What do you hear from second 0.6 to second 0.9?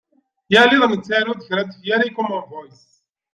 iḍ